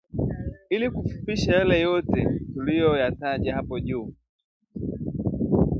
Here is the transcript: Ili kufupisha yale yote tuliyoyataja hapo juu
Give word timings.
Ili 0.69 0.89
kufupisha 0.91 1.55
yale 1.55 1.79
yote 1.79 2.39
tuliyoyataja 2.53 3.55
hapo 3.55 3.79
juu 3.79 4.13